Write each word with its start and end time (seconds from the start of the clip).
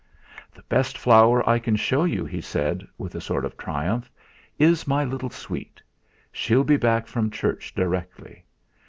"The 0.51 0.63
best 0.63 0.97
flower 0.97 1.47
I 1.47 1.59
can 1.59 1.75
show 1.75 2.05
you," 2.05 2.25
he 2.25 2.41
said, 2.41 2.87
with 2.97 3.13
a 3.13 3.21
sort 3.21 3.45
of 3.45 3.55
triumph, 3.55 4.09
"is 4.57 4.87
my 4.87 5.03
little 5.05 5.29
sweet. 5.29 5.79
She'll 6.31 6.63
be 6.63 6.77
back 6.77 7.05
from 7.05 7.29
Church 7.29 7.75
directly. 7.75 8.43